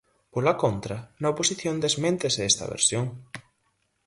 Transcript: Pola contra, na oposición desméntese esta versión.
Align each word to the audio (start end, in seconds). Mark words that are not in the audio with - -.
Pola 0.33 0.53
contra, 0.63 0.95
na 1.21 1.31
oposición 1.33 1.75
desméntese 1.85 2.41
esta 2.51 2.65
versión. 2.73 3.05